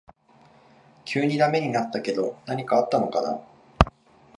[1.05, 3.39] 急にダメになったけど何かあったのかな